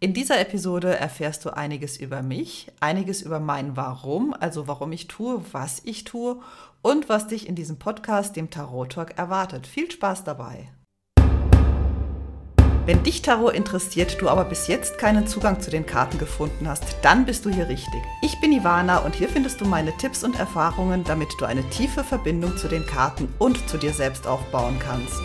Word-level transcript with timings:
In 0.00 0.14
dieser 0.14 0.38
Episode 0.38 0.96
erfährst 0.96 1.44
du 1.44 1.50
einiges 1.50 1.96
über 1.96 2.22
mich, 2.22 2.70
einiges 2.78 3.20
über 3.20 3.40
mein 3.40 3.76
Warum, 3.76 4.32
also 4.32 4.68
warum 4.68 4.92
ich 4.92 5.08
tue, 5.08 5.42
was 5.50 5.82
ich 5.84 6.04
tue 6.04 6.38
und 6.82 7.08
was 7.08 7.26
dich 7.26 7.48
in 7.48 7.56
diesem 7.56 7.80
Podcast, 7.80 8.36
dem 8.36 8.48
Tarot 8.48 8.92
Talk, 8.92 9.18
erwartet. 9.18 9.66
Viel 9.66 9.90
Spaß 9.90 10.22
dabei! 10.22 10.70
Wenn 12.86 13.02
dich 13.02 13.22
Tarot 13.22 13.54
interessiert, 13.54 14.18
du 14.20 14.28
aber 14.28 14.44
bis 14.44 14.68
jetzt 14.68 14.98
keinen 14.98 15.26
Zugang 15.26 15.60
zu 15.60 15.68
den 15.68 15.84
Karten 15.84 16.18
gefunden 16.18 16.68
hast, 16.68 16.84
dann 17.02 17.26
bist 17.26 17.44
du 17.44 17.50
hier 17.50 17.68
richtig. 17.68 18.00
Ich 18.22 18.40
bin 18.40 18.52
Ivana 18.52 18.98
und 18.98 19.16
hier 19.16 19.28
findest 19.28 19.60
du 19.60 19.64
meine 19.64 19.94
Tipps 19.96 20.22
und 20.22 20.38
Erfahrungen, 20.38 21.02
damit 21.02 21.30
du 21.40 21.44
eine 21.44 21.68
tiefe 21.70 22.04
Verbindung 22.04 22.56
zu 22.56 22.68
den 22.68 22.86
Karten 22.86 23.28
und 23.40 23.68
zu 23.68 23.76
dir 23.76 23.92
selbst 23.92 24.28
aufbauen 24.28 24.78
kannst. 24.78 25.22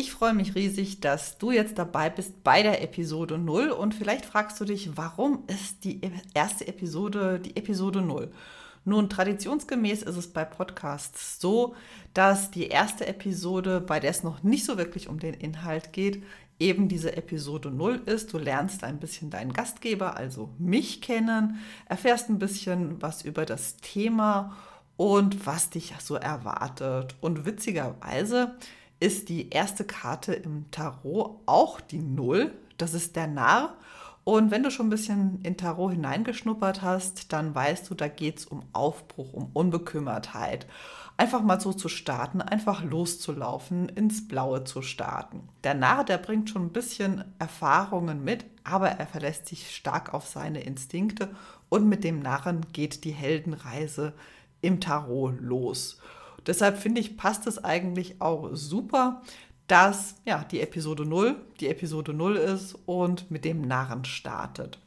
Ich 0.00 0.12
freue 0.12 0.32
mich 0.32 0.54
riesig, 0.54 1.00
dass 1.00 1.38
du 1.38 1.50
jetzt 1.50 1.76
dabei 1.76 2.08
bist 2.08 2.44
bei 2.44 2.62
der 2.62 2.84
Episode 2.84 3.36
0 3.36 3.70
und 3.70 3.96
vielleicht 3.96 4.26
fragst 4.26 4.60
du 4.60 4.64
dich, 4.64 4.96
warum 4.96 5.42
ist 5.48 5.82
die 5.82 6.00
erste 6.34 6.68
Episode 6.68 7.40
die 7.40 7.56
Episode 7.56 8.00
0? 8.00 8.30
Nun, 8.84 9.10
traditionsgemäß 9.10 10.04
ist 10.04 10.16
es 10.16 10.32
bei 10.32 10.44
Podcasts 10.44 11.40
so, 11.40 11.74
dass 12.14 12.52
die 12.52 12.68
erste 12.68 13.08
Episode, 13.08 13.80
bei 13.80 13.98
der 13.98 14.10
es 14.10 14.22
noch 14.22 14.44
nicht 14.44 14.64
so 14.64 14.78
wirklich 14.78 15.08
um 15.08 15.18
den 15.18 15.34
Inhalt 15.34 15.92
geht, 15.92 16.22
eben 16.60 16.86
diese 16.86 17.16
Episode 17.16 17.72
0 17.72 18.02
ist. 18.06 18.32
Du 18.32 18.38
lernst 18.38 18.84
ein 18.84 19.00
bisschen 19.00 19.30
deinen 19.30 19.52
Gastgeber, 19.52 20.16
also 20.16 20.54
mich 20.60 21.00
kennen, 21.00 21.58
erfährst 21.86 22.28
ein 22.28 22.38
bisschen 22.38 23.02
was 23.02 23.22
über 23.22 23.44
das 23.44 23.78
Thema 23.78 24.56
und 24.96 25.44
was 25.44 25.70
dich 25.70 25.92
so 25.98 26.14
erwartet. 26.14 27.16
Und 27.20 27.46
witzigerweise 27.46 28.54
ist 29.00 29.28
die 29.28 29.50
erste 29.50 29.84
Karte 29.84 30.34
im 30.34 30.70
Tarot 30.70 31.40
auch 31.46 31.80
die 31.80 32.00
Null. 32.00 32.52
Das 32.76 32.94
ist 32.94 33.16
der 33.16 33.26
Narr. 33.26 33.74
Und 34.24 34.50
wenn 34.50 34.62
du 34.62 34.70
schon 34.70 34.88
ein 34.88 34.90
bisschen 34.90 35.40
in 35.42 35.56
Tarot 35.56 35.92
hineingeschnuppert 35.92 36.82
hast, 36.82 37.32
dann 37.32 37.54
weißt 37.54 37.88
du, 37.88 37.94
da 37.94 38.08
geht 38.08 38.40
es 38.40 38.44
um 38.44 38.62
Aufbruch, 38.74 39.32
um 39.32 39.50
Unbekümmertheit. 39.54 40.66
Einfach 41.16 41.42
mal 41.42 41.60
so 41.60 41.72
zu 41.72 41.88
starten, 41.88 42.42
einfach 42.42 42.84
loszulaufen, 42.84 43.88
ins 43.88 44.28
Blaue 44.28 44.64
zu 44.64 44.82
starten. 44.82 45.48
Der 45.64 45.72
Narr, 45.72 46.04
der 46.04 46.18
bringt 46.18 46.50
schon 46.50 46.66
ein 46.66 46.72
bisschen 46.72 47.24
Erfahrungen 47.38 48.22
mit, 48.22 48.44
aber 48.64 48.90
er 48.90 49.06
verlässt 49.06 49.46
sich 49.46 49.74
stark 49.74 50.12
auf 50.12 50.26
seine 50.26 50.60
Instinkte 50.60 51.34
und 51.70 51.88
mit 51.88 52.04
dem 52.04 52.20
Narren 52.20 52.66
geht 52.72 53.04
die 53.04 53.12
Heldenreise 53.12 54.12
im 54.60 54.78
Tarot 54.80 55.40
los. 55.40 55.98
Deshalb 56.48 56.78
finde 56.78 57.00
ich, 57.00 57.16
passt 57.16 57.46
es 57.46 57.62
eigentlich 57.62 58.20
auch 58.20 58.48
super, 58.54 59.22
dass 59.68 60.16
ja, 60.24 60.44
die 60.50 60.60
Episode 60.60 61.04
0 61.04 61.36
die 61.60 61.68
Episode 61.68 62.14
0 62.14 62.36
ist 62.36 62.74
und 62.86 63.30
mit 63.30 63.44
dem 63.44 63.60
Narren 63.60 64.04
startet. 64.04 64.80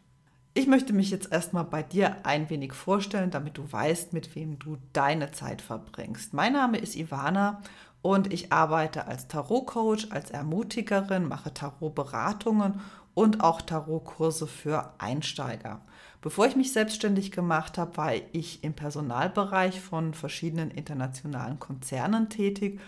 Ich 0.54 0.68
möchte 0.68 0.92
mich 0.92 1.12
jetzt 1.12 1.32
erstmal 1.32 1.64
bei 1.64 1.82
dir 1.82 2.26
ein 2.26 2.50
wenig 2.50 2.74
vorstellen, 2.74 3.32
damit 3.32 3.58
du 3.58 3.72
weißt, 3.72 4.12
mit 4.12 4.36
wem 4.36 4.60
du 4.60 4.78
deine 4.92 5.32
Zeit 5.32 5.62
verbringst. 5.62 6.34
Mein 6.34 6.54
Name 6.54 6.78
ist 6.80 6.98
Ivana 6.98 7.62
und 8.02 8.34
ich 8.34 8.52
arbeite 8.52 9.08
als 9.08 9.28
Tarot-Coach, 9.28 10.08
als 10.10 10.32
Ermutigerin, 10.32 11.28
mache 11.28 11.54
Tarot-Beratungen 11.54 12.82
und 13.14 13.44
auch 13.44 13.62
Tarotkurse 13.62 14.48
für 14.48 14.94
Einsteiger. 14.98 15.82
Bevor 16.22 16.46
ich 16.46 16.56
mich 16.56 16.72
selbstständig 16.72 17.32
gemacht 17.32 17.80
habe, 17.80 17.98
war 17.98 18.14
ich 18.32 18.64
im 18.64 18.74
Personalbereich 18.74 19.82
von 19.82 20.14
verschiedenen 20.14 20.70
internationalen 20.70 21.60
Konzernen 21.60 22.30
tätig 22.30 22.80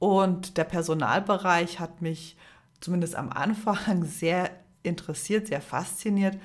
und 0.00 0.56
der 0.56 0.64
Personalbereich 0.64 1.78
hat 1.78 2.02
mich 2.02 2.36
zumindest 2.80 3.14
am 3.14 3.30
Anfang 3.30 4.04
sehr 4.04 4.50
interessiert, 4.82 5.46
sehr 5.46 5.60
fasziniert, 5.60 6.36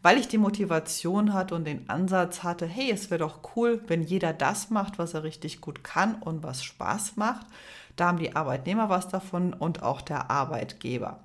weil 0.00 0.16
ich 0.16 0.28
die 0.28 0.38
Motivation 0.38 1.34
hatte 1.34 1.54
und 1.54 1.66
den 1.66 1.90
Ansatz 1.90 2.42
hatte, 2.42 2.64
hey, 2.64 2.90
es 2.90 3.10
wäre 3.10 3.18
doch 3.18 3.54
cool, 3.54 3.82
wenn 3.86 4.02
jeder 4.02 4.32
das 4.32 4.70
macht, 4.70 4.98
was 4.98 5.12
er 5.12 5.24
richtig 5.24 5.60
gut 5.60 5.84
kann 5.84 6.14
und 6.14 6.42
was 6.42 6.64
Spaß 6.64 7.16
macht. 7.16 7.46
Da 7.96 8.06
haben 8.06 8.18
die 8.18 8.34
Arbeitnehmer 8.34 8.88
was 8.88 9.08
davon 9.08 9.52
und 9.52 9.82
auch 9.82 10.00
der 10.00 10.30
Arbeitgeber. 10.30 11.20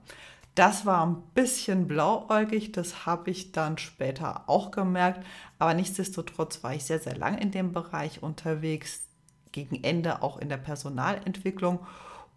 Das 0.56 0.86
war 0.86 1.06
ein 1.06 1.22
bisschen 1.34 1.86
blauäugig, 1.86 2.72
das 2.72 3.06
habe 3.06 3.30
ich 3.30 3.52
dann 3.52 3.78
später 3.78 4.48
auch 4.48 4.72
gemerkt, 4.72 5.26
aber 5.60 5.74
nichtsdestotrotz 5.74 6.64
war 6.64 6.74
ich 6.74 6.86
sehr, 6.86 7.00
sehr 7.00 7.18
lang 7.18 7.38
in 7.38 7.52
dem 7.52 7.74
Bereich 7.74 8.24
unterwegs, 8.24 9.06
gegen 9.52 9.84
Ende 9.84 10.22
auch 10.22 10.38
in 10.38 10.50
der 10.50 10.58
Personalentwicklung. 10.58 11.80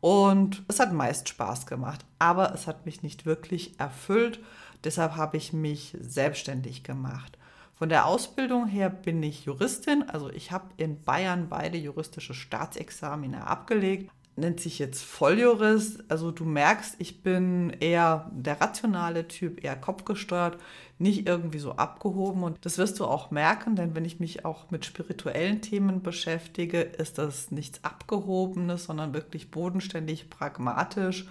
Und 0.00 0.64
es 0.68 0.80
hat 0.80 0.92
meist 0.92 1.28
Spaß 1.28 1.66
gemacht, 1.66 2.04
aber 2.18 2.54
es 2.54 2.66
hat 2.66 2.86
mich 2.86 3.02
nicht 3.02 3.24
wirklich 3.24 3.78
erfüllt, 3.78 4.40
deshalb 4.84 5.16
habe 5.16 5.36
ich 5.36 5.52
mich 5.52 5.96
selbstständig 6.00 6.82
gemacht. 6.84 7.38
Von 7.74 7.88
der 7.88 8.06
Ausbildung 8.06 8.66
her 8.66 8.90
bin 8.90 9.22
ich 9.22 9.44
Juristin, 9.44 10.08
also 10.08 10.28
ich 10.30 10.50
habe 10.50 10.66
in 10.76 11.02
Bayern 11.02 11.48
beide 11.48 11.78
juristische 11.78 12.34
Staatsexamina 12.34 13.44
abgelegt, 13.44 14.10
nennt 14.38 14.60
sich 14.60 14.78
jetzt 14.78 15.02
Volljurist. 15.02 16.04
Also 16.08 16.30
du 16.30 16.44
merkst, 16.44 16.96
ich 16.98 17.22
bin 17.22 17.70
eher 17.80 18.30
der 18.32 18.60
rationale 18.60 19.28
Typ, 19.28 19.62
eher 19.62 19.76
kopfgesteuert, 19.76 20.58
nicht 20.98 21.28
irgendwie 21.28 21.58
so 21.58 21.72
abgehoben. 21.72 22.42
Und 22.42 22.64
das 22.64 22.78
wirst 22.78 22.98
du 23.00 23.04
auch 23.04 23.30
merken, 23.30 23.76
denn 23.76 23.94
wenn 23.94 24.04
ich 24.04 24.20
mich 24.20 24.44
auch 24.44 24.70
mit 24.70 24.84
spirituellen 24.84 25.60
Themen 25.60 26.02
beschäftige, 26.02 26.80
ist 26.80 27.18
das 27.18 27.50
nichts 27.50 27.84
Abgehobenes, 27.84 28.84
sondern 28.84 29.14
wirklich 29.14 29.50
bodenständig, 29.50 30.30
pragmatisch 30.30 31.26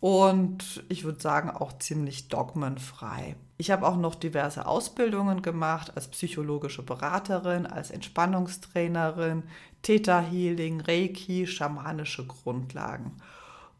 und 0.00 0.82
ich 0.88 1.04
würde 1.04 1.20
sagen 1.20 1.50
auch 1.50 1.78
ziemlich 1.78 2.28
dogmenfrei. 2.28 3.36
Ich 3.58 3.70
habe 3.70 3.86
auch 3.86 3.96
noch 3.96 4.14
diverse 4.14 4.64
Ausbildungen 4.66 5.42
gemacht 5.42 5.92
als 5.94 6.08
psychologische 6.08 6.82
Beraterin, 6.82 7.66
als 7.66 7.90
Entspannungstrainerin, 7.90 9.42
Theta 9.82 10.20
Healing, 10.20 10.80
Reiki, 10.80 11.46
schamanische 11.46 12.26
Grundlagen. 12.26 13.16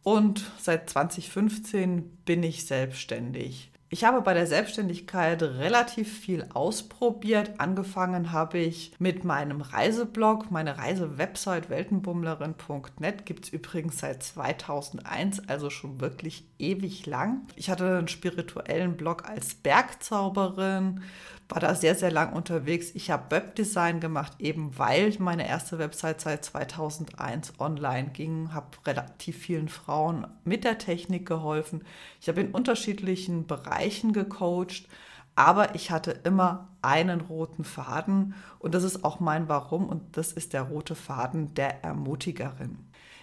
Und 0.03 0.51
seit 0.59 0.91
2015 0.91 2.19
bin 2.25 2.43
ich 2.43 2.67
selbstständig. 2.67 3.70
Ich 3.93 4.05
habe 4.05 4.21
bei 4.21 4.35
der 4.35 4.47
Selbstständigkeit 4.47 5.43
relativ 5.43 6.21
viel 6.21 6.47
ausprobiert. 6.55 7.55
Angefangen 7.59 8.31
habe 8.31 8.59
ich 8.59 8.93
mit 9.01 9.25
meinem 9.25 9.61
Reiseblog. 9.61 10.49
Meine 10.53 10.79
Reisewebsite 10.79 11.71
weltenbummlerin.net 11.71 13.27
gibt 13.27 13.47
es 13.47 13.53
übrigens 13.53 13.99
seit 13.99 14.23
2001, 14.23 15.49
also 15.49 15.71
schon 15.71 16.01
wirklich 16.01 16.45
ewig 16.61 17.07
lang. 17.07 17.49
Ich 17.57 17.69
hatte 17.69 17.99
einen 17.99 18.07
spirituellen 18.07 18.97
Blog 18.97 19.29
als 19.29 19.57
Bergzauberin, 19.57 21.03
war 21.49 21.59
da 21.59 21.75
sehr, 21.75 21.97
sehr 21.97 22.13
lang 22.13 22.33
unterwegs. 22.33 22.93
Ich 22.95 23.11
habe 23.11 23.33
Webdesign 23.33 23.99
gemacht, 23.99 24.35
eben 24.39 24.79
weil 24.79 25.13
meine 25.19 25.49
erste 25.49 25.81
Website 25.81 26.21
seit 26.21 26.45
2001 26.45 27.55
online 27.59 28.11
ging, 28.11 28.55
habe 28.55 28.69
relativ 28.87 29.37
vielen 29.37 29.69
Frauen 29.69 30.29
mit 30.45 30.63
der 30.63 30.79
Technik 30.79 31.27
geholfen. 31.27 31.83
Ich 32.21 32.29
habe 32.29 32.41
in 32.41 32.53
unterschiedlichen 32.53 33.49
Bereichen 33.49 33.80
gecoacht, 34.13 34.89
aber 35.35 35.75
ich 35.75 35.91
hatte 35.91 36.11
immer 36.25 36.69
einen 36.83 37.21
roten 37.21 37.65
Faden 37.65 38.35
und 38.59 38.75
das 38.75 38.85
ist 38.85 39.05
auch 39.05 39.21
mein 39.21 39.49
Warum 39.49 39.89
und 39.89 40.17
das 40.17 40.33
ist 40.33 40.53
der 40.53 40.63
rote 40.63 40.95
Faden 40.95 41.55
der 41.55 41.83
Ermutigerin. 41.85 42.79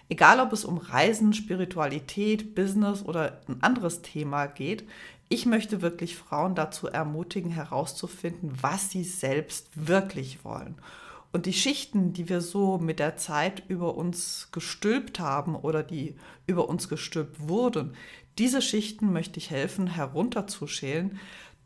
Egal 0.09 0.39
ob 0.39 0.53
es 0.53 0.63
um 0.63 0.77
Reisen, 0.77 1.33
Spiritualität, 1.33 2.55
Business 2.55 3.03
oder 3.03 3.41
ein 3.47 3.61
anderes 3.61 4.01
Thema 4.01 4.47
geht, 4.47 4.87
ich 5.29 5.45
möchte 5.45 5.81
wirklich 5.81 6.15
Frauen 6.15 6.55
dazu 6.55 6.87
ermutigen, 6.87 7.51
herauszufinden, 7.51 8.53
was 8.61 8.89
sie 8.89 9.03
selbst 9.03 9.69
wirklich 9.75 10.45
wollen. 10.45 10.75
Und 11.33 11.45
die 11.45 11.53
Schichten, 11.53 12.13
die 12.13 12.29
wir 12.29 12.39
so 12.39 12.77
mit 12.77 12.99
der 12.99 13.17
Zeit 13.17 13.63
über 13.67 13.95
uns 13.95 14.47
gestülpt 14.53 15.19
haben 15.19 15.55
oder 15.55 15.83
die 15.83 16.15
über 16.47 16.69
uns 16.69 16.87
gestülpt 16.87 17.49
wurden, 17.49 17.93
diese 18.37 18.61
Schichten 18.61 19.11
möchte 19.11 19.39
ich 19.39 19.49
helfen 19.49 19.87
herunterzuschälen, 19.87 21.19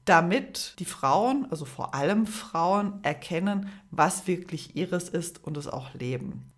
damit 0.06 0.76
die 0.80 0.86
Frauen, 0.86 1.48
also 1.52 1.66
vor 1.66 1.94
allem 1.94 2.26
Frauen, 2.26 3.00
erkennen, 3.04 3.70
was 3.92 4.28
wirklich 4.28 4.76
ihres 4.76 5.10
ist 5.10 5.44
und 5.44 5.58
es 5.58 5.68
auch 5.68 5.94
leben. 5.94 6.52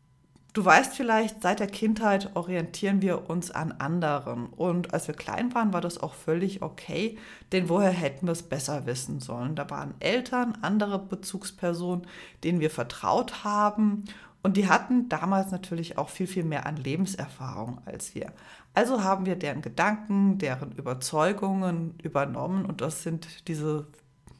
Du 0.53 0.63
weißt 0.63 0.93
vielleicht, 0.95 1.41
seit 1.41 1.59
der 1.59 1.67
Kindheit 1.67 2.35
orientieren 2.35 3.01
wir 3.01 3.27
uns 3.27 3.49
an 3.49 3.71
anderen. 3.71 4.45
Und 4.45 4.93
als 4.93 5.07
wir 5.07 5.15
klein 5.15 5.53
waren, 5.55 5.73
war 5.73 5.81
das 5.81 5.97
auch 5.97 6.13
völlig 6.13 6.61
okay, 6.61 7.17
denn 7.51 7.69
woher 7.69 7.89
hätten 7.89 8.27
wir 8.27 8.33
es 8.33 8.43
besser 8.43 8.85
wissen 8.85 9.19
sollen? 9.19 9.55
Da 9.55 9.67
waren 9.71 9.95
Eltern, 9.99 10.55
andere 10.61 10.99
Bezugspersonen, 10.99 12.05
denen 12.43 12.59
wir 12.59 12.69
vertraut 12.69 13.43
haben. 13.43 14.03
Und 14.43 14.57
die 14.57 14.67
hatten 14.67 15.07
damals 15.07 15.51
natürlich 15.51 15.97
auch 15.97 16.09
viel, 16.09 16.27
viel 16.27 16.43
mehr 16.43 16.65
an 16.65 16.75
Lebenserfahrung 16.75 17.79
als 17.85 18.13
wir. 18.13 18.33
Also 18.73 19.03
haben 19.03 19.25
wir 19.25 19.37
deren 19.37 19.61
Gedanken, 19.61 20.37
deren 20.37 20.73
Überzeugungen 20.73 21.95
übernommen. 22.03 22.65
Und 22.65 22.81
das 22.81 23.03
sind 23.03 23.47
diese 23.47 23.87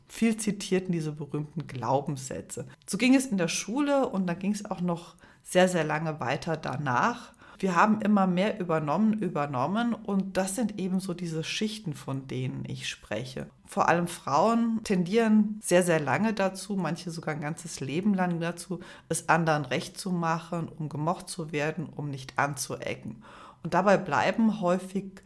viel 0.10 0.36
zitierten, 0.38 0.92
diese 0.92 1.14
berühmten 1.14 1.68
Glaubenssätze. 1.68 2.68
So 2.86 2.98
ging 2.98 3.16
es 3.16 3.28
in 3.28 3.38
der 3.38 3.48
Schule 3.48 4.10
und 4.10 4.28
da 4.28 4.34
ging 4.34 4.52
es 4.52 4.70
auch 4.70 4.82
noch 4.82 5.16
sehr, 5.42 5.70
sehr 5.70 5.86
lange 5.86 6.20
weiter 6.20 6.58
danach. 6.58 7.34
Wir 7.60 7.76
haben 7.76 8.02
immer 8.02 8.28
mehr 8.28 8.60
übernommen, 8.60 9.14
übernommen 9.14 9.94
und 9.94 10.38
das 10.38 10.56
sind 10.56 10.80
eben 10.80 11.00
so 11.00 11.14
diese 11.14 11.44
Schichten, 11.44 11.94
von 11.94 12.28
denen 12.28 12.64
ich 12.68 12.90
spreche. 12.90 13.48
Vor 13.66 13.90
allem 13.90 14.08
Frauen 14.08 14.82
tendieren 14.84 15.60
sehr, 15.62 15.84
sehr 15.84 16.00
lange 16.00 16.34
dazu, 16.34 16.76
manche 16.76 17.12
sogar 17.12 17.36
ein 17.36 17.42
ganzes 17.42 17.80
Leben 17.80 18.14
lang 18.14 18.40
dazu, 18.40 18.80
es 19.10 19.30
anderen 19.30 19.66
recht 19.66 19.98
zu 19.98 20.12
machen, 20.12 20.68
um 20.68 20.90
gemocht 20.90 21.30
zu 21.30 21.52
werden, 21.52 21.88
um 21.88 22.10
nicht 22.10 22.38
anzuecken. 22.38 23.24
Und 23.64 23.74
dabei 23.74 23.98
bleiben 23.98 24.60
häufig 24.62 25.22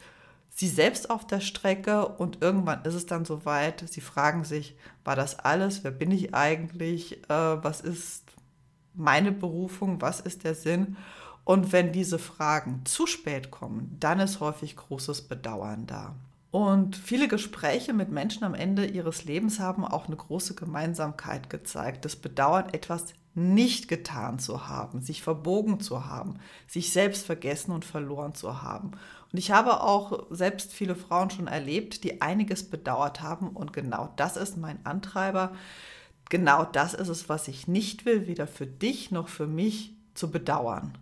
sie 0.50 0.68
selbst 0.68 1.10
auf 1.10 1.26
der 1.26 1.40
Strecke 1.40 2.08
und 2.08 2.42
irgendwann 2.42 2.84
ist 2.84 2.96
es 2.96 3.06
dann 3.06 3.26
soweit, 3.26 3.84
sie 3.88 4.02
fragen 4.02 4.44
sich, 4.44 4.76
war 5.04 5.16
das 5.16 5.40
alles? 5.40 5.84
Wer 5.84 5.92
bin 5.92 6.12
ich 6.12 6.34
eigentlich? 6.34 7.24
Äh, 7.30 7.64
was 7.64 7.82
ist 7.82 8.24
meine 8.96 9.32
Berufung? 9.32 10.02
Was 10.02 10.20
ist 10.20 10.44
der 10.44 10.56
Sinn? 10.56 10.98
Und 11.48 11.72
wenn 11.72 11.94
diese 11.94 12.20
Fragen 12.20 12.82
zu 12.84 13.08
spät 13.08 13.52
kommen, 13.52 13.96
dann 14.02 14.20
ist 14.20 14.42
häufig 14.42 14.76
großes 14.76 15.30
Bedauern 15.30 15.88
da. 15.88 16.14
Und 16.52 16.98
viele 16.98 17.30
Gespräche 17.30 17.94
mit 17.94 18.12
Menschen 18.12 18.44
am 18.44 18.54
Ende 18.54 18.86
ihres 18.86 19.24
Lebens 19.24 19.58
haben 19.58 19.86
auch 19.86 20.08
eine 20.08 20.18
große 20.18 20.56
Gemeinsamkeit 20.56 21.50
gezeigt. 21.50 22.04
Das 22.04 22.18
Bedauern, 22.18 22.68
etwas 22.74 23.14
nicht 23.34 23.88
getan 23.88 24.40
zu 24.40 24.68
haben, 24.68 25.02
sich 25.02 25.24
verbogen 25.24 25.80
zu 25.80 26.06
haben, 26.06 26.34
sich 26.68 26.92
selbst 26.92 27.26
vergessen 27.26 27.72
und 27.72 27.86
verloren 27.86 28.36
zu 28.36 28.62
haben. 28.62 28.92
Und 29.32 29.40
ich 29.40 29.52
habe 29.52 29.82
auch 29.84 30.26
selbst 30.30 30.74
viele 30.74 30.98
Frauen 30.98 31.30
schon 31.30 31.48
erlebt, 31.48 32.04
die 32.04 32.22
einiges 32.22 32.70
bedauert 32.70 33.22
haben. 33.22 33.52
Und 33.52 33.72
genau 33.72 34.12
das 34.18 34.36
ist 34.36 34.58
mein 34.58 34.86
Antreiber. 34.86 35.54
Genau 36.30 36.66
das 36.66 36.94
ist 36.94 37.08
es, 37.08 37.30
was 37.30 37.48
ich 37.48 37.70
nicht 37.70 38.06
will, 38.06 38.28
weder 38.28 38.48
für 38.48 38.68
dich 38.68 39.12
noch 39.12 39.30
für 39.30 39.48
mich 39.48 39.94
zu 40.14 40.30
bedauern. 40.30 40.98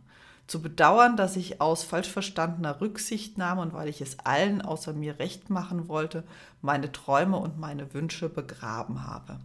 Zu 0.47 0.62
bedauern, 0.62 1.18
dass 1.18 1.36
ich 1.38 1.59
aus 1.59 1.83
falsch 1.83 2.09
verstandener 2.09 2.80
Rücksichtnahme 2.80 3.62
und 3.62 3.74
weil 3.74 3.89
ich 3.89 4.01
es 4.01 4.19
allen 4.19 4.62
außer 4.62 4.94
mir 4.94 5.18
recht 5.18 5.50
machen 5.50 5.88
wollte, 5.88 6.24
meine 6.62 6.92
Träume 6.92 7.38
und 7.38 7.57
meine 7.57 7.94
Wünsche 7.94 8.30
begraben 8.30 9.07
habe. 9.07 9.39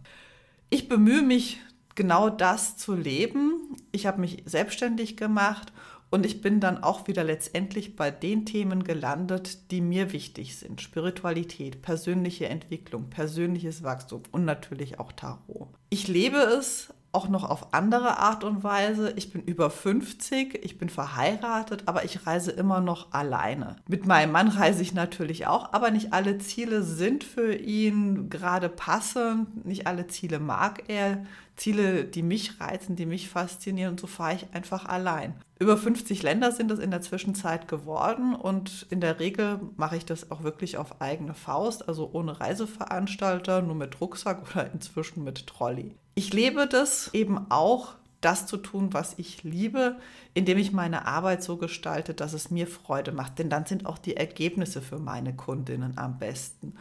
Ich 0.69 0.87
bemühe 0.87 1.23
mich, 1.23 1.59
genau 1.95 2.29
das 2.29 2.77
zu 2.77 2.93
leben. 2.93 3.75
Ich 3.91 4.05
habe 4.05 4.21
mich 4.21 4.43
selbstständig 4.45 5.17
gemacht 5.17 5.73
und 6.11 6.25
ich 6.25 6.41
bin 6.41 6.59
dann 6.59 6.83
auch 6.83 7.07
wieder 7.07 7.23
letztendlich 7.23 7.95
bei 7.95 8.11
den 8.11 8.45
Themen 8.45 8.83
gelandet, 8.83 9.71
die 9.71 9.81
mir 9.81 10.11
wichtig 10.11 10.57
sind. 10.57 10.81
Spiritualität, 10.81 11.81
persönliche 11.81 12.49
Entwicklung, 12.49 13.09
persönliches 13.09 13.81
Wachstum 13.81 14.23
und 14.31 14.45
natürlich 14.45 14.99
auch 14.99 15.13
Tarot. 15.13 15.69
Ich 15.89 16.07
lebe 16.07 16.37
es 16.37 16.93
auch 17.11 17.27
noch 17.27 17.49
auf 17.49 17.73
andere 17.73 18.17
Art 18.19 18.43
und 18.43 18.63
Weise. 18.63 19.13
Ich 19.15 19.31
bin 19.31 19.41
über 19.41 19.69
50, 19.69 20.63
ich 20.63 20.77
bin 20.77 20.89
verheiratet, 20.89 21.83
aber 21.87 22.05
ich 22.05 22.25
reise 22.25 22.51
immer 22.51 22.81
noch 22.81 23.11
alleine. 23.13 23.75
Mit 23.87 24.05
meinem 24.05 24.31
Mann 24.31 24.47
reise 24.47 24.81
ich 24.81 24.93
natürlich 24.93 25.47
auch, 25.47 25.73
aber 25.73 25.91
nicht 25.91 26.13
alle 26.13 26.37
Ziele 26.37 26.83
sind 26.83 27.23
für 27.23 27.53
ihn 27.53 28.29
gerade 28.29 28.69
passend. 28.69 29.65
Nicht 29.65 29.87
alle 29.87 30.07
Ziele 30.07 30.39
mag 30.39 30.83
er. 30.87 31.25
Ziele, 31.57 32.05
die 32.05 32.23
mich 32.23 32.59
reizen, 32.59 32.95
die 32.95 33.05
mich 33.05 33.29
faszinieren 33.29 33.91
und 33.91 33.99
so 33.99 34.07
fahre 34.07 34.35
ich 34.35 34.47
einfach 34.53 34.85
allein. 34.85 35.35
Über 35.59 35.77
50 35.77 36.23
Länder 36.23 36.51
sind 36.51 36.71
es 36.71 36.79
in 36.79 36.89
der 36.89 37.01
Zwischenzeit 37.01 37.67
geworden 37.67 38.33
und 38.33 38.87
in 38.89 38.99
der 38.99 39.19
Regel 39.19 39.59
mache 39.77 39.95
ich 39.95 40.05
das 40.05 40.31
auch 40.31 40.41
wirklich 40.41 40.77
auf 40.77 41.01
eigene 41.01 41.35
Faust, 41.35 41.87
also 41.87 42.09
ohne 42.13 42.39
Reiseveranstalter, 42.39 43.61
nur 43.61 43.75
mit 43.75 44.01
Rucksack 44.01 44.41
oder 44.51 44.73
inzwischen 44.73 45.23
mit 45.23 45.45
Trolley. 45.45 45.93
Ich 46.21 46.33
lebe 46.33 46.67
das 46.67 47.09
eben 47.15 47.49
auch, 47.49 47.95
das 48.21 48.45
zu 48.45 48.57
tun, 48.57 48.93
was 48.93 49.15
ich 49.17 49.41
liebe, 49.41 49.95
indem 50.35 50.59
ich 50.59 50.71
meine 50.71 51.07
Arbeit 51.07 51.41
so 51.41 51.57
gestalte, 51.57 52.13
dass 52.13 52.33
es 52.33 52.51
mir 52.51 52.67
Freude 52.67 53.11
macht. 53.11 53.39
Denn 53.39 53.49
dann 53.49 53.65
sind 53.65 53.87
auch 53.87 53.97
die 53.97 54.17
Ergebnisse 54.17 54.83
für 54.83 54.99
meine 54.99 55.35
Kundinnen 55.35 55.97
am 55.97 56.19
besten. 56.19 56.75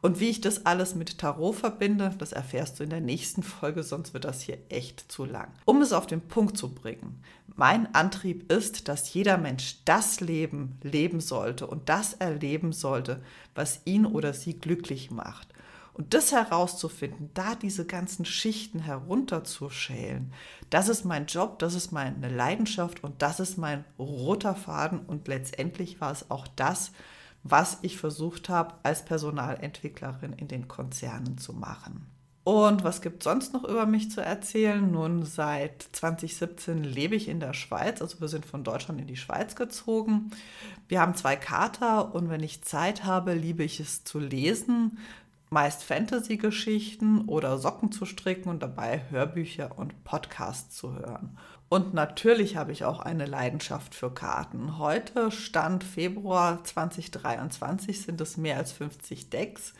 Und 0.00 0.18
wie 0.18 0.30
ich 0.30 0.40
das 0.40 0.64
alles 0.64 0.94
mit 0.94 1.18
Tarot 1.18 1.56
verbinde, 1.56 2.14
das 2.16 2.32
erfährst 2.32 2.80
du 2.80 2.84
in 2.84 2.88
der 2.88 3.02
nächsten 3.02 3.42
Folge, 3.42 3.82
sonst 3.82 4.14
wird 4.14 4.24
das 4.24 4.40
hier 4.40 4.56
echt 4.70 5.12
zu 5.12 5.26
lang. 5.26 5.48
Um 5.66 5.82
es 5.82 5.92
auf 5.92 6.06
den 6.06 6.22
Punkt 6.22 6.56
zu 6.56 6.74
bringen, 6.74 7.22
mein 7.54 7.94
Antrieb 7.94 8.50
ist, 8.50 8.88
dass 8.88 9.12
jeder 9.12 9.36
Mensch 9.36 9.84
das 9.84 10.20
Leben 10.20 10.78
leben 10.82 11.20
sollte 11.20 11.66
und 11.66 11.90
das 11.90 12.14
erleben 12.14 12.72
sollte, 12.72 13.22
was 13.54 13.82
ihn 13.84 14.06
oder 14.06 14.32
sie 14.32 14.54
glücklich 14.58 15.10
macht. 15.10 15.48
Und 15.96 16.12
das 16.12 16.30
herauszufinden, 16.30 17.30
da 17.32 17.54
diese 17.54 17.86
ganzen 17.86 18.26
Schichten 18.26 18.80
herunterzuschälen, 18.80 20.30
das 20.68 20.90
ist 20.90 21.06
mein 21.06 21.24
Job, 21.24 21.58
das 21.58 21.74
ist 21.74 21.90
meine 21.90 22.28
Leidenschaft 22.28 23.02
und 23.02 23.22
das 23.22 23.40
ist 23.40 23.56
mein 23.56 23.82
roter 23.98 24.54
Faden. 24.54 25.00
Und 25.00 25.26
letztendlich 25.26 25.98
war 25.98 26.12
es 26.12 26.30
auch 26.30 26.46
das, 26.48 26.92
was 27.44 27.78
ich 27.80 27.96
versucht 27.96 28.50
habe, 28.50 28.74
als 28.82 29.06
Personalentwicklerin 29.06 30.34
in 30.34 30.48
den 30.48 30.68
Konzernen 30.68 31.38
zu 31.38 31.54
machen. 31.54 32.06
Und 32.44 32.84
was 32.84 33.00
gibt 33.00 33.22
sonst 33.22 33.54
noch 33.54 33.64
über 33.64 33.86
mich 33.86 34.10
zu 34.10 34.20
erzählen? 34.20 34.92
Nun, 34.92 35.24
seit 35.24 35.82
2017 35.92 36.84
lebe 36.84 37.16
ich 37.16 37.28
in 37.28 37.40
der 37.40 37.54
Schweiz, 37.54 38.02
also 38.02 38.20
wir 38.20 38.28
sind 38.28 38.44
von 38.44 38.64
Deutschland 38.64 39.00
in 39.00 39.06
die 39.06 39.16
Schweiz 39.16 39.56
gezogen. 39.56 40.30
Wir 40.88 41.00
haben 41.00 41.14
zwei 41.14 41.36
Kater 41.36 42.14
und 42.14 42.28
wenn 42.28 42.42
ich 42.42 42.62
Zeit 42.62 43.04
habe, 43.04 43.32
liebe 43.32 43.64
ich 43.64 43.80
es 43.80 44.04
zu 44.04 44.20
lesen, 44.20 44.98
meist 45.50 45.84
Fantasy-Geschichten 45.84 47.22
oder 47.26 47.58
Socken 47.58 47.92
zu 47.92 48.04
stricken 48.04 48.48
und 48.48 48.62
dabei 48.62 49.02
Hörbücher 49.10 49.78
und 49.78 50.04
Podcasts 50.04 50.76
zu 50.76 50.94
hören. 50.94 51.38
Und 51.68 51.94
natürlich 51.94 52.56
habe 52.56 52.72
ich 52.72 52.84
auch 52.84 53.00
eine 53.00 53.26
Leidenschaft 53.26 53.94
für 53.94 54.12
Karten. 54.12 54.78
Heute, 54.78 55.32
Stand 55.32 55.82
Februar 55.82 56.62
2023, 56.62 58.02
sind 58.02 58.20
es 58.20 58.36
mehr 58.36 58.56
als 58.56 58.72
50 58.72 59.30
Decks. 59.30 59.74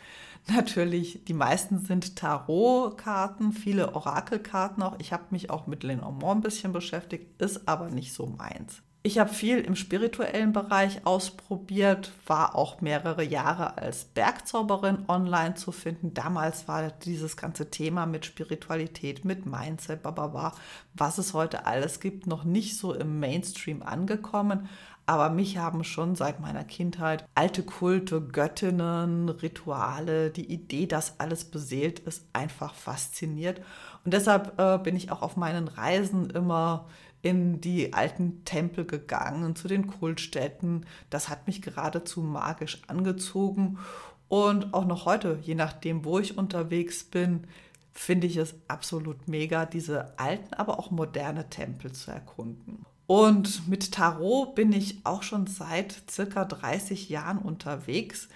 Natürlich, 0.49 1.25
die 1.25 1.33
meisten 1.33 1.79
sind 1.79 2.15
Tarotkarten, 2.15 3.51
viele 3.51 3.95
Orakelkarten 3.95 4.83
auch. 4.83 4.95
Ich 4.99 5.11
habe 5.13 5.25
mich 5.31 5.49
auch 5.49 5.67
mit 5.67 5.83
Lenormand 5.83 6.39
ein 6.39 6.41
bisschen 6.41 6.73
beschäftigt, 6.73 7.41
ist 7.41 7.67
aber 7.67 7.89
nicht 7.89 8.13
so 8.13 8.27
meins. 8.27 8.81
Ich 9.07 9.19
habe 9.19 9.33
viel 9.33 9.59
im 9.59 9.77
spirituellen 9.77 10.51
Bereich 10.51 11.05
ausprobiert, 11.05 12.11
war 12.25 12.55
auch 12.55 12.81
mehrere 12.81 13.23
Jahre 13.23 13.77
als 13.77 14.03
Bergzauberin 14.03 15.05
online 15.07 15.55
zu 15.55 15.71
finden. 15.71 16.13
Damals 16.13 16.67
war 16.67 16.91
dieses 16.91 17.37
ganze 17.37 17.71
Thema 17.71 18.05
mit 18.05 18.25
Spiritualität, 18.25 19.23
mit 19.23 19.45
Mindset, 19.45 20.03
bababa, 20.03 20.53
was 20.93 21.19
es 21.19 21.33
heute 21.33 21.65
alles 21.65 22.01
gibt, 22.01 22.27
noch 22.27 22.43
nicht 22.43 22.77
so 22.77 22.93
im 22.93 23.21
Mainstream 23.21 23.81
angekommen. 23.81 24.67
Aber 25.05 25.29
mich 25.29 25.57
haben 25.57 25.85
schon 25.85 26.17
seit 26.17 26.41
meiner 26.41 26.65
Kindheit 26.65 27.23
alte 27.33 27.63
Kulte, 27.63 28.19
Göttinnen, 28.19 29.29
Rituale, 29.29 30.31
die 30.31 30.51
Idee, 30.51 30.85
dass 30.85 31.21
alles 31.21 31.45
beseelt 31.45 31.99
ist, 31.99 32.25
einfach 32.33 32.73
fasziniert. 32.73 33.61
Und 34.03 34.13
deshalb 34.13 34.59
äh, 34.59 34.77
bin 34.79 34.97
ich 34.97 35.09
auch 35.13 35.21
auf 35.21 35.37
meinen 35.37 35.69
Reisen 35.69 36.29
immer 36.29 36.89
in 37.21 37.61
die 37.61 37.93
alten 37.93 38.43
Tempel 38.45 38.85
gegangen, 38.85 39.55
zu 39.55 39.67
den 39.67 39.87
Kultstätten. 39.87 40.85
Das 41.09 41.29
hat 41.29 41.47
mich 41.47 41.61
geradezu 41.61 42.21
magisch 42.21 42.81
angezogen. 42.87 43.79
Und 44.27 44.73
auch 44.73 44.85
noch 44.85 45.05
heute, 45.05 45.39
je 45.41 45.55
nachdem, 45.55 46.05
wo 46.05 46.19
ich 46.19 46.37
unterwegs 46.37 47.03
bin, 47.03 47.47
finde 47.93 48.27
ich 48.27 48.37
es 48.37 48.55
absolut 48.67 49.27
mega, 49.27 49.65
diese 49.65 50.17
alten, 50.19 50.53
aber 50.53 50.79
auch 50.79 50.91
moderne 50.91 51.49
Tempel 51.49 51.91
zu 51.91 52.11
erkunden. 52.11 52.85
Und 53.07 53.67
mit 53.67 53.93
Tarot 53.93 54.53
bin 54.53 54.73
ich 54.73 54.99
auch 55.05 55.23
schon 55.23 55.47
seit 55.47 56.03
circa 56.09 56.45
30 56.45 57.09
Jahren 57.09 57.39
unterwegs. 57.39 58.27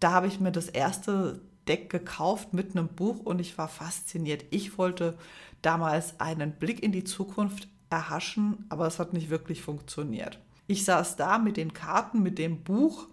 Da 0.00 0.12
habe 0.12 0.26
ich 0.26 0.40
mir 0.40 0.50
das 0.50 0.68
erste 0.68 1.42
Deck 1.68 1.90
gekauft 1.90 2.52
mit 2.52 2.74
einem 2.74 2.88
Buch 2.88 3.20
und 3.20 3.40
ich 3.40 3.56
war 3.58 3.68
fasziniert. 3.68 4.44
Ich 4.50 4.78
wollte 4.78 5.16
damals 5.62 6.18
einen 6.20 6.52
Blick 6.52 6.82
in 6.82 6.92
die 6.92 7.04
Zukunft 7.04 7.68
erhaschen, 7.94 8.66
aber 8.68 8.86
es 8.86 8.98
hat 8.98 9.12
nicht 9.12 9.30
wirklich 9.30 9.62
funktioniert. 9.62 10.38
Ich 10.66 10.84
saß 10.84 11.16
da 11.16 11.38
mit 11.38 11.56
den 11.56 11.72
Karten, 11.72 12.22
mit 12.22 12.38
dem 12.38 12.62
Buch, 12.62 13.08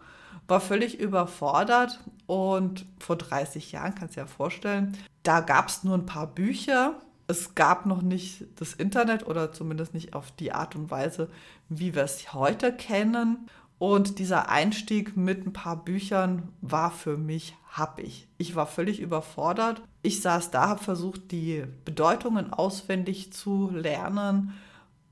war 0.47 0.59
völlig 0.59 0.99
überfordert 0.99 1.99
und 2.27 2.85
vor 2.99 3.15
30 3.15 3.71
Jahren, 3.71 3.95
kannst 3.95 4.15
du 4.15 4.19
dir 4.19 4.25
ja 4.25 4.27
vorstellen, 4.27 4.97
da 5.23 5.41
gab 5.41 5.69
es 5.69 5.83
nur 5.83 5.95
ein 5.95 6.05
paar 6.05 6.27
Bücher. 6.27 6.99
Es 7.27 7.55
gab 7.55 7.85
noch 7.85 8.01
nicht 8.01 8.45
das 8.57 8.73
Internet 8.73 9.25
oder 9.25 9.53
zumindest 9.53 9.93
nicht 9.93 10.13
auf 10.13 10.31
die 10.31 10.51
Art 10.51 10.75
und 10.75 10.91
Weise, 10.91 11.29
wie 11.69 11.95
wir 11.95 12.03
es 12.03 12.33
heute 12.33 12.73
kennen. 12.73 13.47
Und 13.77 14.19
dieser 14.19 14.49
Einstieg 14.49 15.15
mit 15.15 15.45
ein 15.45 15.53
paar 15.53 15.77
Büchern 15.83 16.49
war 16.61 16.91
für 16.91 17.17
mich 17.17 17.55
happig. 17.71 18.27
Ich 18.37 18.55
war 18.55 18.67
völlig 18.67 18.99
überfordert. 18.99 19.81
Ich 20.01 20.21
saß 20.21 20.51
da, 20.51 20.67
habe 20.67 20.83
versucht, 20.83 21.31
die 21.31 21.63
Bedeutungen 21.85 22.51
auswendig 22.51 23.31
zu 23.31 23.69
lernen 23.71 24.53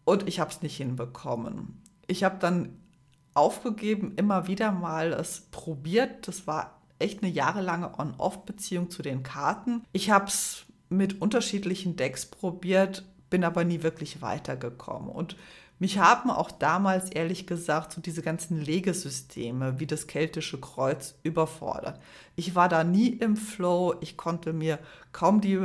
und 0.09 0.27
ich 0.27 0.39
habe 0.39 0.49
es 0.49 0.61
nicht 0.61 0.77
hinbekommen. 0.77 1.81
Ich 2.07 2.23
habe 2.23 2.37
dann 2.39 2.79
aufgegeben, 3.35 4.13
immer 4.15 4.47
wieder 4.47 4.71
mal 4.71 5.13
es 5.13 5.41
probiert. 5.51 6.27
Das 6.27 6.47
war 6.47 6.81
echt 6.97 7.21
eine 7.23 7.31
jahrelange 7.31 7.97
On-Off-Beziehung 7.97 8.89
zu 8.89 9.03
den 9.03 9.23
Karten. 9.23 9.83
Ich 9.93 10.09
habe 10.09 10.25
es 10.25 10.65
mit 10.89 11.21
unterschiedlichen 11.21 11.95
Decks 11.95 12.25
probiert, 12.25 13.05
bin 13.29 13.43
aber 13.43 13.63
nie 13.63 13.83
wirklich 13.83 14.21
weitergekommen. 14.21 15.09
Und 15.09 15.35
Mich 15.81 15.97
haben 15.97 16.29
auch 16.29 16.51
damals 16.51 17.09
ehrlich 17.09 17.47
gesagt 17.47 17.93
so 17.93 18.01
diese 18.01 18.21
ganzen 18.21 18.59
Legesysteme 18.59 19.79
wie 19.79 19.87
das 19.87 20.07
keltische 20.07 20.59
Kreuz 20.59 21.15
überfordert. 21.23 22.01
Ich 22.35 22.53
war 22.53 22.67
da 22.67 22.83
nie 22.83 23.07
im 23.07 23.37
Flow, 23.37 23.95
ich 24.01 24.17
konnte 24.17 24.51
mir 24.51 24.79
kaum 25.13 25.39
die 25.39 25.57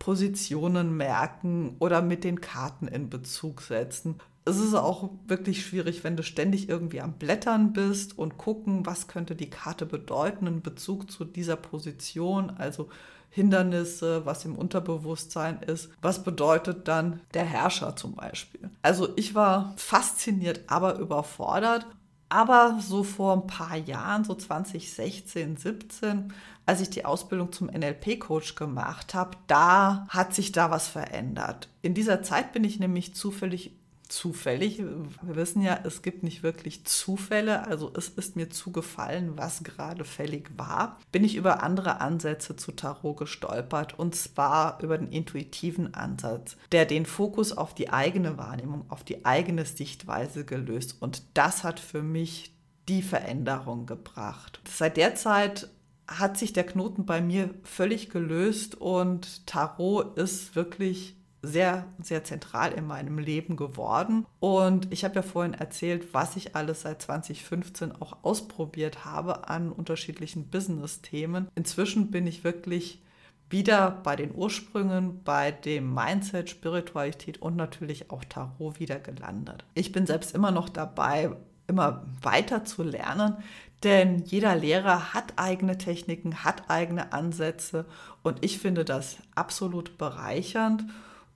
Positionen 0.00 0.96
merken 0.96 1.76
oder 1.78 2.02
mit 2.02 2.24
den 2.24 2.40
Karten 2.40 2.88
in 2.88 3.08
Bezug 3.08 3.60
setzen. 3.60 4.16
Es 4.44 4.58
ist 4.58 4.74
auch 4.74 5.10
wirklich 5.28 5.64
schwierig, 5.64 6.02
wenn 6.02 6.16
du 6.16 6.24
ständig 6.24 6.68
irgendwie 6.68 7.02
am 7.02 7.12
Blättern 7.12 7.72
bist 7.72 8.18
und 8.18 8.38
gucken, 8.38 8.86
was 8.86 9.06
könnte 9.06 9.36
die 9.36 9.50
Karte 9.50 9.86
bedeuten 9.86 10.48
in 10.48 10.62
Bezug 10.62 11.10
zu 11.10 11.24
dieser 11.24 11.56
Position. 11.56 12.50
Also 12.50 12.88
Hindernisse, 13.28 14.26
was 14.26 14.44
im 14.44 14.56
Unterbewusstsein 14.56 15.62
ist. 15.62 15.90
Was 16.00 16.24
bedeutet 16.24 16.88
dann 16.88 17.20
der 17.34 17.44
Herrscher 17.44 17.94
zum 17.94 18.14
Beispiel? 18.14 18.70
Also 18.82 19.10
ich 19.16 19.34
war 19.34 19.74
fasziniert, 19.76 20.62
aber 20.66 20.98
überfordert. 20.98 21.86
Aber 22.30 22.78
so 22.80 23.02
vor 23.02 23.34
ein 23.34 23.46
paar 23.48 23.76
Jahren, 23.76 24.22
so 24.22 24.34
2016, 24.34 25.56
17, 25.56 26.32
als 26.64 26.80
ich 26.80 26.88
die 26.88 27.04
Ausbildung 27.04 27.50
zum 27.50 27.66
NLP-Coach 27.66 28.54
gemacht 28.54 29.14
habe, 29.14 29.36
da 29.48 30.06
hat 30.08 30.32
sich 30.32 30.52
da 30.52 30.70
was 30.70 30.86
verändert. 30.86 31.68
In 31.82 31.92
dieser 31.92 32.22
Zeit 32.22 32.52
bin 32.52 32.62
ich 32.62 32.78
nämlich 32.78 33.16
zufällig 33.16 33.72
zufällig. 34.12 34.78
Wir 34.78 35.36
wissen 35.36 35.62
ja, 35.62 35.80
es 35.84 36.02
gibt 36.02 36.22
nicht 36.22 36.42
wirklich 36.42 36.84
Zufälle, 36.84 37.66
also 37.66 37.92
es 37.96 38.08
ist 38.08 38.36
mir 38.36 38.50
zugefallen, 38.50 39.36
was 39.36 39.62
gerade 39.62 40.04
fällig 40.04 40.50
war. 40.56 40.98
Bin 41.12 41.24
ich 41.24 41.36
über 41.36 41.62
andere 41.62 42.00
Ansätze 42.00 42.56
zu 42.56 42.72
Tarot 42.72 43.18
gestolpert 43.18 43.98
und 43.98 44.14
zwar 44.14 44.82
über 44.82 44.98
den 44.98 45.12
intuitiven 45.12 45.94
Ansatz, 45.94 46.56
der 46.72 46.86
den 46.86 47.06
Fokus 47.06 47.52
auf 47.52 47.74
die 47.74 47.90
eigene 47.90 48.38
Wahrnehmung, 48.38 48.84
auf 48.88 49.04
die 49.04 49.24
eigene 49.24 49.64
Sichtweise 49.64 50.44
gelöst 50.44 50.96
und 51.00 51.22
das 51.34 51.64
hat 51.64 51.80
für 51.80 52.02
mich 52.02 52.54
die 52.88 53.02
Veränderung 53.02 53.86
gebracht. 53.86 54.60
Seit 54.68 54.96
der 54.96 55.14
Zeit 55.14 55.68
hat 56.08 56.36
sich 56.36 56.52
der 56.52 56.64
Knoten 56.64 57.06
bei 57.06 57.20
mir 57.20 57.50
völlig 57.62 58.10
gelöst 58.10 58.74
und 58.74 59.46
Tarot 59.46 60.18
ist 60.18 60.56
wirklich 60.56 61.14
sehr, 61.42 61.86
sehr 62.02 62.24
zentral 62.24 62.72
in 62.72 62.86
meinem 62.86 63.18
Leben 63.18 63.56
geworden. 63.56 64.26
Und 64.40 64.92
ich 64.92 65.04
habe 65.04 65.16
ja 65.16 65.22
vorhin 65.22 65.54
erzählt, 65.54 66.12
was 66.12 66.36
ich 66.36 66.54
alles 66.54 66.82
seit 66.82 67.02
2015 67.02 67.92
auch 68.00 68.18
ausprobiert 68.22 69.04
habe 69.04 69.48
an 69.48 69.72
unterschiedlichen 69.72 70.48
Business-Themen. 70.48 71.48
Inzwischen 71.54 72.10
bin 72.10 72.26
ich 72.26 72.44
wirklich 72.44 73.02
wieder 73.48 74.00
bei 74.02 74.16
den 74.16 74.34
Ursprüngen, 74.34 75.22
bei 75.24 75.50
dem 75.50 75.92
Mindset, 75.92 76.50
Spiritualität 76.50 77.42
und 77.42 77.56
natürlich 77.56 78.10
auch 78.10 78.24
Tarot 78.24 78.78
wieder 78.78 79.00
gelandet. 79.00 79.64
Ich 79.74 79.92
bin 79.92 80.06
selbst 80.06 80.34
immer 80.34 80.52
noch 80.52 80.68
dabei, 80.68 81.30
immer 81.66 82.04
weiter 82.22 82.64
zu 82.64 82.82
lernen, 82.82 83.36
denn 83.82 84.18
jeder 84.24 84.54
Lehrer 84.54 85.14
hat 85.14 85.34
eigene 85.36 85.78
Techniken, 85.78 86.44
hat 86.44 86.68
eigene 86.68 87.12
Ansätze 87.12 87.86
und 88.22 88.44
ich 88.44 88.58
finde 88.58 88.84
das 88.84 89.16
absolut 89.34 89.98
bereichernd. 89.98 90.84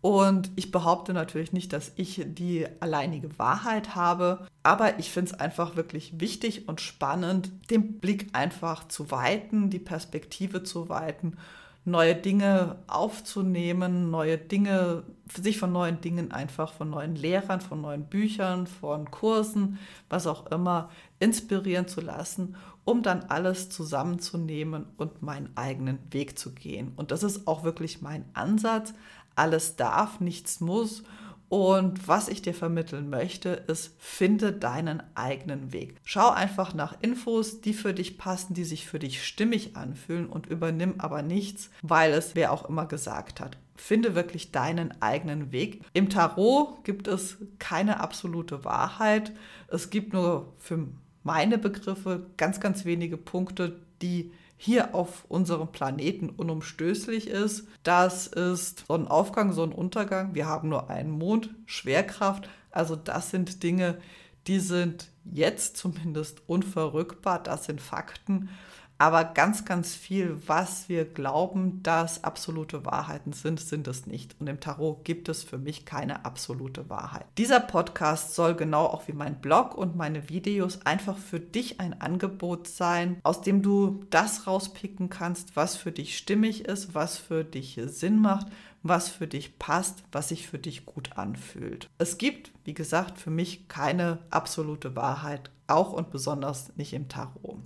Und 0.04 0.50
ich 0.54 0.70
behaupte 0.70 1.14
natürlich 1.14 1.54
nicht, 1.54 1.72
dass 1.72 1.92
ich 1.96 2.20
die 2.26 2.66
alleinige 2.80 3.38
Wahrheit 3.38 3.94
habe, 3.94 4.46
aber 4.62 4.98
ich 4.98 5.10
finde 5.10 5.32
es 5.32 5.40
einfach 5.40 5.76
wirklich 5.76 6.20
wichtig 6.20 6.68
und 6.68 6.82
spannend, 6.82 7.50
den 7.70 8.00
Blick 8.00 8.28
einfach 8.34 8.86
zu 8.86 9.10
weiten, 9.10 9.70
die 9.70 9.78
Perspektive 9.78 10.62
zu 10.62 10.90
weiten, 10.90 11.38
neue 11.86 12.14
Dinge 12.14 12.76
aufzunehmen, 12.86 14.10
neue 14.10 14.36
Dinge, 14.36 15.04
sich 15.40 15.56
von 15.56 15.72
neuen 15.72 16.02
Dingen 16.02 16.32
einfach, 16.32 16.74
von 16.74 16.90
neuen 16.90 17.16
Lehrern, 17.16 17.62
von 17.62 17.80
neuen 17.80 18.04
Büchern, 18.04 18.66
von 18.66 19.10
Kursen, 19.10 19.78
was 20.10 20.26
auch 20.26 20.48
immer, 20.48 20.90
inspirieren 21.18 21.88
zu 21.88 22.02
lassen, 22.02 22.56
um 22.84 23.02
dann 23.02 23.24
alles 23.30 23.70
zusammenzunehmen 23.70 24.84
und 24.98 25.22
meinen 25.22 25.48
eigenen 25.56 25.98
Weg 26.10 26.38
zu 26.38 26.52
gehen. 26.52 26.92
Und 26.96 27.10
das 27.10 27.22
ist 27.22 27.46
auch 27.46 27.64
wirklich 27.64 28.02
mein 28.02 28.26
Ansatz, 28.34 28.92
alles 29.36 29.76
darf, 29.76 30.20
nichts 30.20 30.60
muss. 30.60 31.02
Und 31.48 32.08
was 32.08 32.28
ich 32.28 32.42
dir 32.42 32.54
vermitteln 32.54 33.10
möchte, 33.10 33.50
ist, 33.50 33.94
finde 33.98 34.52
deinen 34.52 35.02
eigenen 35.14 35.72
Weg. 35.72 36.00
Schau 36.02 36.30
einfach 36.30 36.74
nach 36.74 36.96
Infos, 37.00 37.60
die 37.60 37.74
für 37.74 37.94
dich 37.94 38.18
passen, 38.18 38.54
die 38.54 38.64
sich 38.64 38.86
für 38.86 38.98
dich 38.98 39.24
stimmig 39.24 39.76
anfühlen 39.76 40.28
und 40.28 40.46
übernimm 40.46 40.94
aber 40.98 41.22
nichts, 41.22 41.70
weil 41.82 42.12
es 42.12 42.34
wer 42.34 42.50
auch 42.50 42.68
immer 42.68 42.86
gesagt 42.86 43.40
hat. 43.40 43.58
Finde 43.76 44.14
wirklich 44.14 44.52
deinen 44.52 45.00
eigenen 45.02 45.52
Weg. 45.52 45.82
Im 45.92 46.08
Tarot 46.08 46.82
gibt 46.84 47.08
es 47.08 47.36
keine 47.58 48.00
absolute 48.00 48.64
Wahrheit. 48.64 49.32
Es 49.68 49.90
gibt 49.90 50.12
nur 50.12 50.54
für 50.58 50.88
meine 51.22 51.58
Begriffe 51.58 52.26
ganz, 52.36 52.60
ganz 52.60 52.84
wenige 52.84 53.16
Punkte, 53.16 53.80
die 54.02 54.32
hier 54.56 54.94
auf 54.94 55.24
unserem 55.28 55.68
Planeten 55.68 56.30
unumstößlich 56.30 57.28
ist. 57.28 57.66
Das 57.82 58.26
ist 58.26 58.84
Sonnenaufgang, 58.86 59.52
Sonnenuntergang. 59.52 60.34
Wir 60.34 60.46
haben 60.46 60.68
nur 60.68 60.90
einen 60.90 61.10
Mond, 61.10 61.50
Schwerkraft. 61.66 62.48
Also 62.70 62.96
das 62.96 63.30
sind 63.30 63.62
Dinge, 63.62 63.98
die 64.46 64.60
sind 64.60 65.10
jetzt 65.24 65.76
zumindest 65.76 66.42
unverrückbar. 66.46 67.42
Das 67.42 67.64
sind 67.64 67.80
Fakten. 67.80 68.48
Aber 68.96 69.24
ganz, 69.24 69.64
ganz 69.64 69.94
viel, 69.94 70.40
was 70.46 70.88
wir 70.88 71.04
glauben, 71.04 71.82
dass 71.82 72.22
absolute 72.22 72.84
Wahrheiten 72.84 73.32
sind, 73.32 73.60
sind 73.60 73.88
es 73.88 74.06
nicht. 74.06 74.36
Und 74.38 74.46
im 74.46 74.60
Tarot 74.60 75.04
gibt 75.04 75.28
es 75.28 75.42
für 75.42 75.58
mich 75.58 75.84
keine 75.84 76.24
absolute 76.24 76.88
Wahrheit. 76.88 77.26
Dieser 77.36 77.60
Podcast 77.60 78.34
soll 78.34 78.54
genau 78.54 78.86
auch 78.86 79.08
wie 79.08 79.12
mein 79.12 79.40
Blog 79.40 79.74
und 79.76 79.96
meine 79.96 80.28
Videos 80.28 80.86
einfach 80.86 81.16
für 81.18 81.40
dich 81.40 81.80
ein 81.80 82.00
Angebot 82.00 82.68
sein, 82.68 83.18
aus 83.24 83.40
dem 83.40 83.62
du 83.62 84.04
das 84.10 84.46
rauspicken 84.46 85.10
kannst, 85.10 85.56
was 85.56 85.76
für 85.76 85.90
dich 85.90 86.16
stimmig 86.16 86.64
ist, 86.66 86.94
was 86.94 87.18
für 87.18 87.44
dich 87.44 87.80
Sinn 87.86 88.20
macht, 88.20 88.46
was 88.84 89.08
für 89.08 89.26
dich 89.26 89.58
passt, 89.58 90.04
was 90.12 90.28
sich 90.28 90.46
für 90.46 90.58
dich 90.58 90.86
gut 90.86 91.16
anfühlt. 91.16 91.88
Es 91.98 92.18
gibt, 92.18 92.52
wie 92.64 92.74
gesagt, 92.74 93.18
für 93.18 93.30
mich 93.30 93.66
keine 93.66 94.18
absolute 94.30 94.94
Wahrheit, 94.94 95.50
auch 95.66 95.92
und 95.92 96.10
besonders 96.10 96.76
nicht 96.76 96.92
im 96.92 97.08
Tarot. 97.08 97.58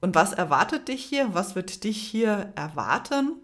Und 0.00 0.14
was 0.14 0.32
erwartet 0.32 0.88
dich 0.88 1.04
hier? 1.04 1.34
Was 1.34 1.54
wird 1.56 1.84
dich 1.84 2.00
hier 2.00 2.52
erwarten? 2.54 3.36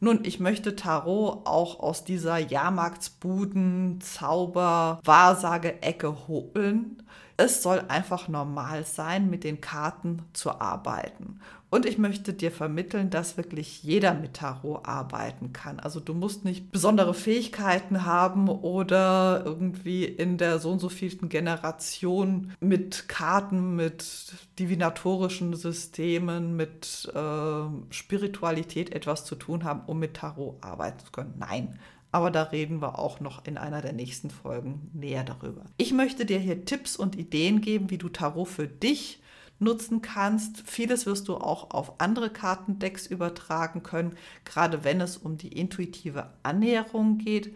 Nun, 0.00 0.20
ich 0.24 0.38
möchte 0.38 0.76
Tarot 0.76 1.46
auch 1.46 1.80
aus 1.80 2.04
dieser 2.04 2.38
Jahrmarktsbuden, 2.38 4.00
Zauber, 4.00 5.00
Wahrsage-Ecke 5.04 6.28
holen. 6.28 7.02
Es 7.36 7.62
soll 7.62 7.84
einfach 7.88 8.28
normal 8.28 8.84
sein, 8.84 9.28
mit 9.28 9.44
den 9.44 9.60
Karten 9.60 10.22
zu 10.32 10.60
arbeiten. 10.60 11.40
Und 11.70 11.84
ich 11.84 11.98
möchte 11.98 12.32
dir 12.32 12.50
vermitteln, 12.50 13.10
dass 13.10 13.36
wirklich 13.36 13.82
jeder 13.82 14.14
mit 14.14 14.34
Tarot 14.34 14.86
arbeiten 14.86 15.52
kann. 15.52 15.78
Also 15.80 16.00
du 16.00 16.14
musst 16.14 16.44
nicht 16.44 16.72
besondere 16.72 17.12
Fähigkeiten 17.12 18.06
haben 18.06 18.48
oder 18.48 19.42
irgendwie 19.44 20.04
in 20.04 20.38
der 20.38 20.60
so 20.60 20.70
und 20.70 20.78
so 20.78 20.88
vielten 20.88 21.28
Generation 21.28 22.54
mit 22.60 23.08
Karten, 23.08 23.76
mit 23.76 24.32
divinatorischen 24.58 25.54
Systemen, 25.54 26.56
mit 26.56 27.12
äh, 27.14 27.92
Spiritualität 27.92 28.94
etwas 28.94 29.26
zu 29.26 29.34
tun 29.34 29.64
haben, 29.64 29.82
um 29.86 29.98
mit 29.98 30.14
Tarot 30.14 30.56
arbeiten 30.62 31.04
zu 31.04 31.12
können. 31.12 31.34
Nein. 31.38 31.78
Aber 32.10 32.30
da 32.30 32.44
reden 32.44 32.80
wir 32.80 32.98
auch 32.98 33.20
noch 33.20 33.44
in 33.44 33.58
einer 33.58 33.82
der 33.82 33.92
nächsten 33.92 34.30
Folgen 34.30 34.90
näher 34.94 35.24
darüber. 35.24 35.66
Ich 35.76 35.92
möchte 35.92 36.24
dir 36.24 36.38
hier 36.38 36.64
Tipps 36.64 36.96
und 36.96 37.16
Ideen 37.16 37.60
geben, 37.60 37.90
wie 37.90 37.98
du 37.98 38.08
Tarot 38.08 38.48
für 38.48 38.66
dich 38.66 39.20
nutzen 39.58 40.02
kannst. 40.02 40.62
Vieles 40.66 41.06
wirst 41.06 41.28
du 41.28 41.36
auch 41.36 41.70
auf 41.70 42.00
andere 42.00 42.30
Kartendecks 42.30 43.06
übertragen 43.06 43.82
können, 43.82 44.16
gerade 44.44 44.84
wenn 44.84 45.00
es 45.00 45.16
um 45.16 45.36
die 45.36 45.52
intuitive 45.52 46.30
Annäherung 46.42 47.18
geht. 47.18 47.54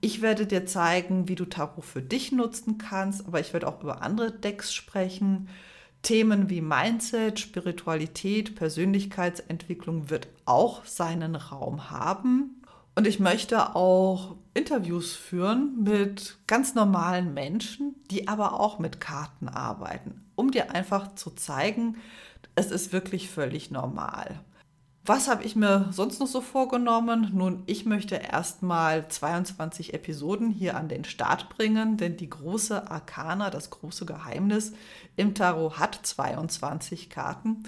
Ich 0.00 0.22
werde 0.22 0.46
dir 0.46 0.66
zeigen, 0.66 1.28
wie 1.28 1.34
du 1.34 1.44
Tarot 1.44 1.84
für 1.84 2.02
dich 2.02 2.32
nutzen 2.32 2.78
kannst, 2.78 3.26
aber 3.26 3.40
ich 3.40 3.52
werde 3.52 3.68
auch 3.68 3.82
über 3.82 4.02
andere 4.02 4.32
Decks 4.32 4.72
sprechen. 4.72 5.48
Themen 6.02 6.50
wie 6.50 6.60
Mindset, 6.60 7.40
Spiritualität, 7.40 8.56
Persönlichkeitsentwicklung 8.56 10.10
wird 10.10 10.28
auch 10.44 10.84
seinen 10.84 11.34
Raum 11.34 11.90
haben. 11.90 12.62
Und 12.94 13.06
ich 13.06 13.18
möchte 13.18 13.74
auch 13.74 14.36
Interviews 14.52 15.14
führen 15.14 15.82
mit 15.82 16.38
ganz 16.46 16.74
normalen 16.74 17.34
Menschen, 17.34 17.96
die 18.10 18.28
aber 18.28 18.60
auch 18.60 18.78
mit 18.78 19.00
Karten 19.00 19.48
arbeiten, 19.48 20.23
um 20.36 20.50
dir 20.50 20.74
einfach 20.74 21.14
zu 21.14 21.30
zeigen, 21.30 21.96
es 22.54 22.70
ist 22.70 22.92
wirklich 22.92 23.30
völlig 23.30 23.70
normal. 23.70 24.40
Was 25.06 25.28
habe 25.28 25.44
ich 25.44 25.54
mir 25.54 25.88
sonst 25.90 26.18
noch 26.18 26.26
so 26.26 26.40
vorgenommen? 26.40 27.30
Nun, 27.34 27.62
ich 27.66 27.84
möchte 27.84 28.14
erstmal 28.14 29.06
22 29.06 29.92
Episoden 29.92 30.50
hier 30.50 30.78
an 30.78 30.88
den 30.88 31.04
Start 31.04 31.50
bringen, 31.50 31.98
denn 31.98 32.16
die 32.16 32.30
große 32.30 32.90
Arkana, 32.90 33.50
das 33.50 33.68
große 33.68 34.06
Geheimnis 34.06 34.72
im 35.16 35.34
Tarot 35.34 35.78
hat 35.78 35.98
22 36.02 37.10
Karten. 37.10 37.64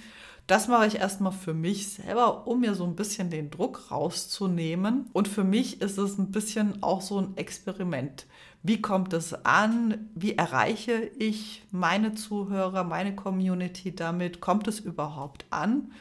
Das 0.46 0.66
mache 0.66 0.86
ich 0.86 0.94
erstmal 0.94 1.32
für 1.32 1.52
mich 1.52 1.90
selber, 1.90 2.46
um 2.46 2.60
mir 2.60 2.74
so 2.74 2.84
ein 2.84 2.96
bisschen 2.96 3.28
den 3.28 3.50
Druck 3.50 3.90
rauszunehmen. 3.90 5.10
Und 5.12 5.28
für 5.28 5.44
mich 5.44 5.82
ist 5.82 5.98
es 5.98 6.16
ein 6.16 6.30
bisschen 6.30 6.82
auch 6.82 7.02
so 7.02 7.20
ein 7.20 7.36
Experiment. 7.36 8.26
Wie 8.68 8.82
kommt 8.82 9.12
es 9.12 9.32
an? 9.44 10.10
Wie 10.16 10.36
erreiche 10.36 11.08
ich 11.20 11.62
meine 11.70 12.16
Zuhörer, 12.16 12.82
meine 12.82 13.14
Community 13.14 13.94
damit? 13.94 14.40
Kommt 14.40 14.66
es 14.66 14.80
überhaupt 14.80 15.46
an? 15.50 15.92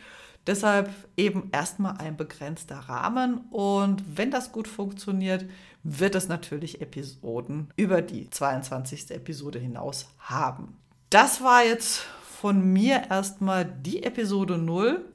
Deshalb 0.47 0.89
eben 1.15 1.49
erstmal 1.51 1.97
ein 1.99 2.17
begrenzter 2.17 2.77
Rahmen 2.77 3.41
und 3.51 4.17
wenn 4.17 4.31
das 4.31 4.51
gut 4.51 4.67
funktioniert, 4.67 5.45
wird 5.83 6.15
es 6.15 6.27
natürlich 6.27 6.81
Episoden 6.81 7.69
über 7.75 8.01
die 8.01 8.31
22. 8.31 9.11
Episode 9.11 9.59
hinaus 9.59 10.07
haben. 10.17 10.75
Das 11.11 11.43
war 11.43 11.63
jetzt 11.63 11.99
von 12.41 12.73
mir 12.73 13.11
erstmal 13.11 13.65
die 13.65 14.01
Episode 14.01 14.57
0. 14.57 15.05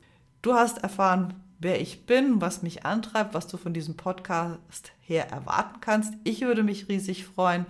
Du 0.40 0.54
hast 0.54 0.78
erfahren, 0.84 1.34
wer 1.60 1.80
ich 1.80 2.06
bin, 2.06 2.40
was 2.40 2.62
mich 2.62 2.84
antreibt, 2.84 3.34
was 3.34 3.46
du 3.46 3.56
von 3.56 3.72
diesem 3.72 3.96
Podcast 3.96 4.92
her 5.00 5.30
erwarten 5.30 5.80
kannst. 5.80 6.14
Ich 6.24 6.40
würde 6.40 6.62
mich 6.62 6.88
riesig 6.88 7.24
freuen, 7.26 7.66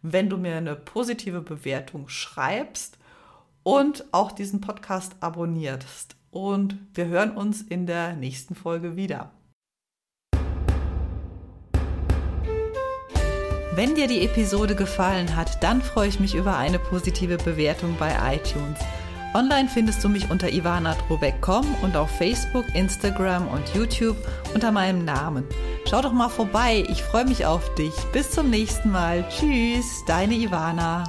wenn 0.00 0.30
du 0.30 0.38
mir 0.38 0.56
eine 0.56 0.76
positive 0.76 1.42
Bewertung 1.42 2.08
schreibst 2.08 2.98
und 3.62 4.04
auch 4.12 4.32
diesen 4.32 4.60
Podcast 4.60 5.16
abonnierst 5.20 6.16
und 6.30 6.78
wir 6.94 7.06
hören 7.06 7.32
uns 7.36 7.62
in 7.62 7.86
der 7.86 8.14
nächsten 8.14 8.54
Folge 8.54 8.96
wieder. 8.96 9.32
Wenn 13.74 13.94
dir 13.94 14.06
die 14.06 14.24
Episode 14.24 14.74
gefallen 14.74 15.34
hat, 15.34 15.62
dann 15.62 15.80
freue 15.80 16.08
ich 16.08 16.20
mich 16.20 16.34
über 16.34 16.58
eine 16.58 16.78
positive 16.78 17.38
Bewertung 17.38 17.96
bei 17.98 18.36
iTunes. 18.36 18.78
Online 19.34 19.68
findest 19.68 20.04
du 20.04 20.08
mich 20.08 20.30
unter 20.30 20.52
ivana.robeck.com 20.52 21.66
und 21.82 21.96
auf 21.96 22.10
Facebook, 22.10 22.66
Instagram 22.74 23.48
und 23.48 23.74
YouTube 23.74 24.16
unter 24.54 24.72
meinem 24.72 25.04
Namen. 25.04 25.44
Schau 25.88 26.02
doch 26.02 26.12
mal 26.12 26.28
vorbei, 26.28 26.84
ich 26.88 27.02
freue 27.02 27.24
mich 27.24 27.46
auf 27.46 27.74
dich. 27.74 27.94
Bis 28.12 28.30
zum 28.30 28.50
nächsten 28.50 28.90
Mal. 28.90 29.24
Tschüss, 29.30 30.04
deine 30.06 30.34
Ivana. 30.34 31.04